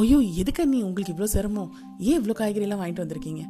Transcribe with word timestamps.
ஐயோ 0.00 0.18
எதுக்கு 0.42 0.62
நீ 0.66 0.78
உங்களுக்கு 0.82 1.12
இவ்வளோ 1.14 1.28
சிரமம். 1.34 1.70
ஏன் 1.98 2.18
இவ்வளோ 2.20 2.34
காய்கறியெல்லாம் 2.38 2.80
வாங்கிட்டு 2.82 3.04
வந்திருக்கீங்க? 3.04 3.42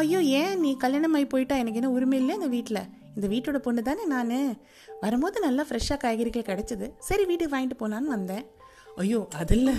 ஐயோ 0.00 0.20
ஏன் 0.40 0.60
நீ 0.60 0.76
கல்யாணம் 0.76 1.14
ஆகி 1.16 1.26
போயிட்டா? 1.32 1.54
எனக்கு 1.62 1.78
என்ன 1.80 1.90
உரிமை 1.96 2.18
இல்லை 2.20 2.34
இந்த 2.34 2.46
வீட்டில் 2.46 2.80
இந்த 3.16 3.26
வீட்டோட 3.32 3.58
பொண்ணு 3.58 3.82
தானே 3.82 4.04
நான்? 4.12 4.56
வரும்போது 5.00 5.40
நல்லா 5.40 5.62
ஃப்ரெஷ்ஷாக 5.68 5.98
காய்கறிகள் 6.04 6.48
கிடைச்சிது. 6.50 6.86
சரி 7.08 7.24
வீட்டுக்கு 7.30 7.54
வாங்கிட்டு 7.56 7.80
போகலான்னு 7.82 8.14
வந்தேன். 8.16 8.44
ஐயோ 9.02 9.20
அதில் 9.40 9.72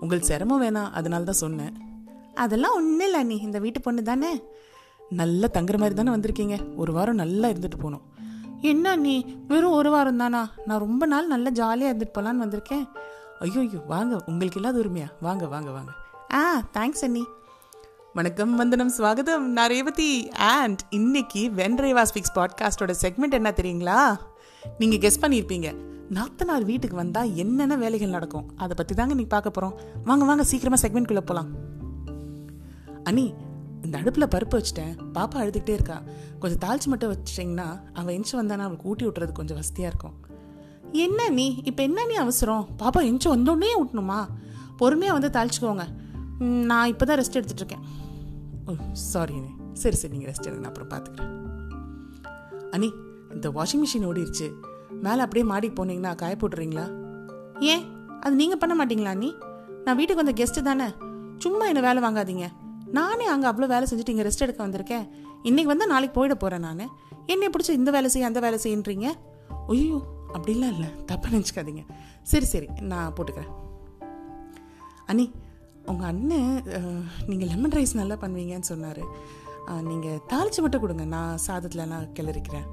உங்களுக்கு 0.00 0.30
சிரமம் 0.30 0.62
வேணாம். 0.62 0.90
அதனால 1.00 1.24
தான் 1.24 1.42
சொன்னேன். 1.44 1.74
அதெல்லாம் 2.44 2.76
ஒன்றும் 2.78 3.06
இல்லை 3.08 3.22
நீ 3.22 3.36
இந்த 3.48 3.58
வீட்டு 3.58 3.80
பொண்ணு 3.80 4.02
தானே? 4.02 4.32
நல்லா 5.20 5.48
தங்குற 5.56 5.76
மாதிரி 5.78 5.96
தானே 5.98 6.14
வந்திருக்கீங்க. 6.16 6.56
ஒரு 6.76 6.92
வாரம் 6.92 7.20
நல்லா 7.22 7.48
இருந்துட்டு 7.48 7.78
போகணும். 7.84 8.06
என்ன 8.72 8.96
நீ 8.96 9.14
வெறும் 9.50 9.76
ஒரு 9.80 9.90
வாரம் 9.90 10.20
தானா? 10.22 10.42
நான் 10.66 10.84
ரொம்ப 10.86 11.06
நாள் 11.06 11.32
நல்லா 11.34 11.50
ஜாலியாக 11.60 11.90
இருந்துட்டு 11.92 12.16
போகலான்னு 12.16 12.44
வந்திருக்கேன். 12.44 12.84
ஐயோ 13.44 13.60
ஐயோ 13.60 13.78
வாங்க. 13.86 14.14
உங்களுக்கு 14.26 14.60
இல்லாத 14.60 14.78
உரிமையா? 14.78 15.08
வாங்க 15.20 15.46
வாங்க 15.46 15.70
வாங்க. 15.70 15.90
ஆ 16.32 16.60
தேங்க்ஸ் 16.72 17.02
அண்ணி. 17.02 17.24
வணக்கம் 18.14 18.56
வந்தனம் 18.56 18.90
ஸ்வாகதம் 18.98 19.44
நான் 19.56 19.68
ரேவதி 19.68 20.30
அண்ட் 20.30 20.80
இன்னைக்கு 20.90 21.50
வென் 21.56 21.76
ரேவா 21.84 22.04
ஸ்பீக்ஸ் 22.10 22.34
பாட்காஸ்டோட 22.34 22.94
செக்மெண்ட் 23.02 23.30
என்ன 23.30 23.50
தெரியுங்களா? 23.50 24.16
நீங்கள் 24.78 24.98
கெஸ் 24.98 25.22
பண்ணியிருப்பீங்க. 25.22 25.70
நாத்தனார் 26.10 26.64
வீட்டுக்கு 26.64 26.96
வந்தால் 26.96 27.34
என்னென்ன 27.34 27.76
வேலைகள் 27.76 28.08
நடக்கும்? 28.08 28.48
அதை 28.56 28.74
பற்றி 28.76 28.94
தாங்க 28.94 29.14
நீ 29.14 29.26
பார்க்க 29.26 29.50
போகிறோம் 29.50 30.04
வாங்க 30.04 30.24
வாங்க 30.24 30.44
சீக்கிரமாக 30.44 30.88
செக்மெண்ட்குள்ளே 30.88 31.24
போகலாம் 31.30 31.50
அண்ணி 33.04 33.34
இந்த 33.82 33.98
அடுப்பில் 33.98 34.32
பருப்பு 34.34 34.56
வச்சுட்டேன். 34.58 34.94
பாப்பா 35.14 35.36
அழுதுகிட்டே 35.42 35.68
இருக்கா. 35.68 36.02
கொஞ்சம் 36.38 36.62
தாளிச்சு 36.64 36.84
மட்டும் 36.84 37.16
வச்சிட்டிங்கன்னா 37.16 37.68
அவள் 37.92 38.14
எஞ்சி 38.14 38.38
வந்தானா 38.38 38.66
அவளுக்கு 38.66 38.88
ஊட்டி 38.88 39.06
விட்டுறது 39.06 39.32
கொஞ்சம் 39.32 39.56
வசதியாக 39.56 39.94
இருக்கும். 39.94 40.16
என்ன 40.92 41.28
நீ? 41.28 41.62
இப்போ 41.64 41.82
என்ன 41.82 42.04
நீ 42.04 42.14
அவசரம்? 42.14 42.68
பாப்பா 42.78 43.00
எஞ்சி 43.04 43.28
வந்தோடனே 43.28 43.72
ஊட்டணுமா? 43.80 44.28
பொறுமையாக 44.76 45.18
வந்து 45.18 45.30
தாளிச்சுக்கோங்க. 45.36 45.86
நான் 46.40 46.86
இப்போ 46.86 47.04
தான் 47.04 47.18
ரெஸ்ட் 47.18 47.38
எடுத்துட்டு 47.38 47.62
இருக்கேன். 47.64 47.84
ஓ 48.68 48.74
சாரி 48.92 49.34
அண்ணி. 49.34 49.52
சரி 49.72 49.96
சரி 49.96 50.12
நீங்கள் 50.12 50.30
ரெஸ்ட் 50.32 50.46
எடுங்க 50.48 50.62
நான் 50.64 50.72
அப்புறம் 50.72 50.90
பார்த்துக்கிறேன் 50.92 51.34
அண்ணி 52.72 52.92
இந்த 53.32 53.48
வாஷிங் 53.48 53.82
மிஷின் 53.84 54.06
ஓடிருச்சு. 54.08 54.52
மேலே 54.90 55.20
அப்படியே 55.20 55.46
மாடிக்கு 55.46 55.84
போனீங்கன்னா 55.84 56.14
காய 56.14 56.36
போட்டுறீங்களா? 56.40 56.86
ஏன்? 57.60 57.84
அது 58.20 58.34
நீங்கள் 58.34 58.58
பண்ண 58.58 58.84
மாட்டீங்களா 58.84 59.12
அண்ணி? 59.16 59.34
நான் 59.84 59.96
வீட்டுக்கு 59.96 60.22
வந்த 60.24 60.42
கெஸ்ட்டு 60.42 60.62
தானே. 60.62 60.88
சும்மா 61.38 61.66
என்ன 61.66 61.80
வேலை 61.80 62.02
வாங்காதீங்க. 62.02 62.48
நானே 62.92 63.24
அங்கே 63.24 63.46
அவ்வளோ 63.46 63.66
வேலை 63.66 63.86
செஞ்சுட்டு 63.88 64.08
இங்கே 64.08 64.26
ரெஸ்ட் 64.28 64.44
எடுக்க 64.46 64.66
வந்திருக்கேன். 64.66 65.08
இன்னைக்கு 65.42 65.72
வந்து 65.72 65.86
நாளைக்கு 65.86 66.20
போயிட 66.20 66.34
போகிறேன் 66.34 66.60
நான். 66.60 66.90
என்னை 67.26 67.48
பிடிச்சி 67.48 67.70
இந்த 67.70 67.90
வேலை 67.90 68.10
செய்ய 68.10 68.26
அந்த 68.26 68.40
வேலை 68.40 68.58
செய்யுன்றீங்க? 68.64 69.08
ஐயோ 69.68 70.17
அப்படிலாம் 70.36 70.72
இல்லை. 70.76 70.88
தப்பாக 71.10 71.32
நினச்சிக்காதீங்க. 71.34 71.82
சரி 72.30 72.46
சரி 72.52 72.68
நான் 72.92 73.14
போட்டுக்கிறேன். 73.16 73.52
அண்ணி 75.10 75.26
உங்கள் 75.90 76.08
அண்ணன் 76.12 76.56
நீங்கள் 77.28 77.50
லெமன் 77.52 77.76
ரைஸ் 77.76 78.00
நல்லா 78.00 78.16
பண்ணுவீங்கன்னு 78.22 78.70
சொன்னார். 78.72 79.02
நீங்கள் 79.90 80.20
தாளிச்சு 80.32 80.60
மட்டும் 80.64 80.82
கொடுங்க. 80.82 81.04
நான் 81.14 81.40
சாதத்துலலாம் 81.46 82.06
கிளறிக்கிறேன். 82.18 82.66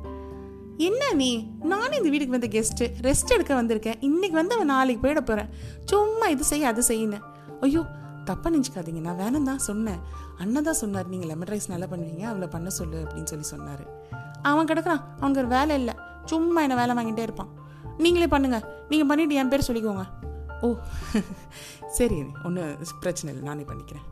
என்ன 0.87 1.03
நீ 1.19 1.29
நானும் 1.71 1.97
இந்த 1.99 2.09
வீட்டுக்கு 2.13 2.35
வந்த 2.35 2.49
கெஸ்ட்டு 2.55 2.85
ரெஸ்ட் 3.07 3.33
எடுக்க 3.35 3.53
வந்திருக்கேன். 3.59 3.99
இன்றைக்கி 4.07 4.35
வந்து 4.39 4.55
அவன் 4.55 4.71
நாளைக்கு 4.73 5.03
போயிட 5.03 5.21
போகிறேன் 5.29 5.51
சும்மா 5.91 6.27
இது 6.33 6.45
செய்ய 6.51 6.71
அது 6.73 6.83
செய்யின்னு 6.89 7.19
ஐயோ 7.65 7.83
தப்பாக 8.29 8.51
நினச்சிக்காதீங்க. 8.55 9.01
நான் 9.07 9.19
வேணும் 9.23 9.47
தான் 9.49 9.63
சொன்னேன். 9.69 10.01
அண்ணன் 10.43 10.67
தான் 10.67 10.79
சொன்னார் 10.83 11.11
நீங்கள் 11.13 11.29
லெமன் 11.31 11.51
ரைஸ் 11.53 11.71
நல்லா 11.73 11.87
பண்ணுவீங்க 11.91 12.25
அவளை 12.31 12.47
பண்ண 12.55 12.69
சொல்லு 12.79 12.97
அப்படின்னு 13.05 13.31
சொல்லி 13.33 13.47
சொன்னார். 13.53 13.85
அவன் 14.49 14.69
கிடக்குறான். 14.71 15.03
அவனுக்கு 15.19 15.43
ஒரு 15.43 15.51
வேலை 15.57 15.75
இல்லை. 15.81 15.95
சும்மா 16.25 16.61
என்ன 16.61 16.85
வேலை 16.85 16.95
வாங்கிட்டே 16.95 17.19
இருப்பான். 17.19 17.51
நீங்களே 17.97 18.27
பண்ணுங்க. 18.27 18.85
நீங்கள் 18.89 19.07
பண்ணிட்டு 19.07 19.35
என் 19.35 19.49
பேர் 19.49 19.67
சொல்லிக்கோங்க. 19.67 20.05
ஓ 20.61 20.73
சரி 21.87 22.23
ஒன்றும் 22.43 22.77
பிரச்சனை 22.99 23.35
இல்லை. 23.35 23.53
நானே 23.53 23.65
பண்ணிக்கிறேன். 23.71 24.05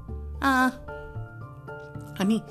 ஆ. 0.44 0.72
அண்ணி 2.16 2.42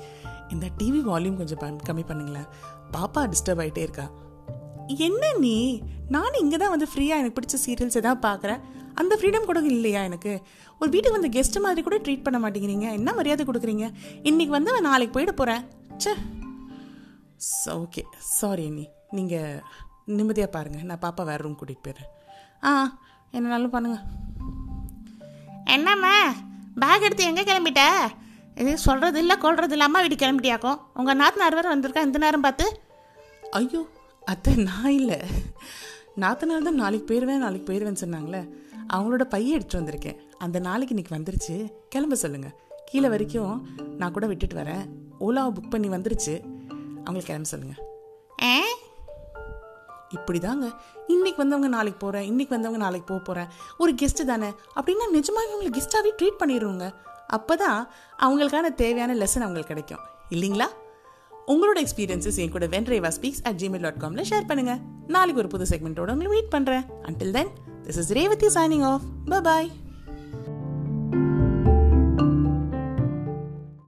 இந்த 0.49 0.69
டிவி 0.77 1.01
வால்யூம் 1.09 1.37
கொஞ்சம் 1.37 1.77
கம்மி 1.89 2.03
பண்ணுங்களேன். 2.07 2.47
பாப்பா 2.91 3.21
டிஸ்டர்ப் 3.23 3.61
ஆகிட்டே 3.63 3.77
இருக்கா. 3.77 4.11
என்ன 4.87 5.33
நீ 5.37 5.83
நானும் 6.09 6.41
இங்கே 6.41 6.57
தான் 6.57 6.69
வந்து 6.69 6.87
ஃப்ரீயாக 6.95 7.21
எனக்கு 7.21 7.41
பிடிச்ச 7.41 7.57
சீரியல்ஸ் 7.65 7.99
எதாவது 8.01 8.27
பார்க்குறேன் 8.27 8.61
அந்த 8.93 9.17
ஃப்ரீடம் 9.21 9.45
கூட 9.45 9.59
இல்லையா 9.59 10.03
எனக்கு? 10.03 10.41
ஒரு 10.79 10.89
வீட்டுக்கு 10.91 11.21
வந்து 11.21 11.39
கெஸ்ட் 11.39 11.61
மாதிரி 11.61 11.81
கூட 11.81 11.97
ட்ரீட் 11.97 12.23
பண்ண 12.23 12.49
மாட்டேங்கிறீங்க. 12.49 12.91
என்ன 12.91 13.13
மரியாதை 13.13 13.45
கொடுக்குறீங்க? 13.45 13.93
இன்னைக்கு 14.23 14.51
வந்து 14.51 14.71
நான் 14.71 14.81
நாளைக்கு 14.81 15.19
போயிட 15.19 15.31
போகிறேன் 15.31 15.63
ச்சே. 15.97 16.13
ஓகே 17.65 18.03
சாரி 18.19 18.65
அண்ணி. 18.65 18.87
நீங்கள் 19.17 19.61
நிம்மதியாக 20.17 20.51
பாருங்கள் 20.55 20.87
நான் 20.89 21.03
பாப்பா 21.05 21.23
வேறு 21.29 21.43
ரூம் 21.45 21.57
கூட்டிகிட்டு 21.59 21.85
போயிடுறேன். 21.85 22.11
ஆ 22.67 22.71
என்னனாலும் 23.37 23.75
பண்ணுங்கள் 23.75 24.05
என்னம்மா? 25.75 26.15
பேக் 26.81 27.05
எடுத்து 27.07 27.29
எங்கே 27.29 27.43
கிளம்பிட்ட? 27.49 27.83
இது 28.61 28.71
சொல்கிறது 28.85 29.19
இல்லை 29.23 29.35
கொள்றது 29.43 29.73
இல்லை 29.75 29.85
அம்மா 29.87 29.99
வீட்டுக்கு 30.03 30.25
கிளம்பிட்டியாக்கும். 30.25 30.79
உங்கள் 30.99 31.19
நாத்தனார் 31.21 31.57
வேறு 31.57 31.73
வந்திருக்கா 31.73 32.05
இந்த 32.07 32.19
நேரம் 32.23 32.45
பார்த்து? 32.45 32.65
ஐயோ 33.59 33.81
அத்தை 34.31 34.51
நான் 34.69 34.95
இல்லை. 34.99 35.19
நாத்தனார் 36.23 36.67
தான் 36.67 36.81
நாளைக்கு 36.81 37.07
போயிடுவேன் 37.09 37.43
நாளைக்கு 37.45 37.67
போயிடுவேன்னு 37.69 38.03
சொன்னாங்களே. 38.03 38.41
அவங்களோட 38.93 39.25
பைய 39.33 39.55
எடுத்துட்டு 39.57 39.81
வந்திருக்கேன். 39.81 40.19
அந்த 40.45 40.57
நாளைக்கு 40.67 40.93
இன்னைக்கு 40.95 41.17
வந்துருச்சு. 41.17 41.55
கிளம்ப 41.93 42.17
சொல்லுங்கள் 42.23 42.55
கீழே 42.89 43.09
வரைக்கும் 43.13 43.55
நான் 43.99 44.15
கூட 44.17 44.25
விட்டுட்டு 44.31 44.57
வரேன். 44.61 44.85
ஓலாவை 45.27 45.51
புக் 45.57 45.73
பண்ணி 45.75 45.89
வந்துருச்சு. 45.95 46.35
அவங்களுக்கு 47.05 47.31
கிளம்ப 47.31 47.49
சொல்லுங்கள் 47.53 47.81
இப்படிதாங்க. 50.17 50.65
இன்னைக்கு 51.07 51.41
வந்தவங்க 51.41 51.67
நாளைக்கு 51.67 51.99
போகிறேன் 51.99 52.23
இன்னைக்கு 52.23 52.55
வந்தவங்க 52.55 52.81
நாளைக்கு 52.83 53.07
போக 53.13 53.21
போகிறேன் 53.23 53.49
ஒரு 53.77 53.93
கெஸ்ட்டு 54.01 54.25
தானே. 54.25 54.49
அப்படின்னா 54.75 55.07
நிஜமாக 55.13 55.49
இவங்களை 55.49 55.71
கெஸ்ட்டாகவே 55.79 56.13
ட்ரீட் 56.21 56.39
பண்ணிடுவோங்க 56.39 56.87
அப்போ 57.27 57.55
தான் 57.55 57.91
அவங்களுக்கான 58.19 58.73
தேவையான 58.75 59.15
லெசன் 59.15 59.45
அவங்களுக்கு 59.45 59.73
கிடைக்கும். 59.73 59.99
இல்லைங்களா? 60.29 60.67
உங்களோட 61.47 61.77
எக்ஸ்பீரியன்ஸஸ் 61.85 62.37
என் 62.37 62.51
கூட 62.51 62.65
வென்ரேவா 62.65 63.11
ஸ்பீக்ஸ் 63.17 63.41
அட் 63.43 63.55
ஜிமெயில் 63.55 63.81
டாட் 63.81 64.01
காமில் 64.03 64.27
ஷேர் 64.29 64.49
பண்ணுங்கள் 64.49 64.81
நாளைக்கு 65.07 65.41
ஒரு 65.41 65.47
புது 65.47 65.65
செக்மெண்ட்டோட 65.69 66.11
உங்களை 66.11 66.29
வெயிட் 66.29 66.53
பண்ணுறேன் 66.55 66.85
until 67.03 67.31
then 67.31 67.51
this 67.83 67.97
is 67.97 68.11
Revathi 68.11 68.47
signing 68.47 68.85
off 68.91 69.03
bye 69.43 69.69